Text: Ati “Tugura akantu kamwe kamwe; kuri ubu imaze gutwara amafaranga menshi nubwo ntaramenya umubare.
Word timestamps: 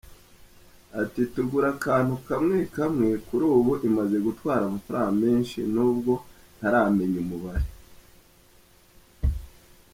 Ati 1.01 1.21
“Tugura 1.33 1.67
akantu 1.75 2.13
kamwe 2.27 2.57
kamwe; 2.75 3.09
kuri 3.27 3.45
ubu 3.57 3.73
imaze 3.89 4.17
gutwara 4.27 4.61
amafaranga 4.65 5.11
menshi 5.25 5.57
nubwo 5.73 6.13
ntaramenya 6.57 7.17
umubare. 7.25 7.67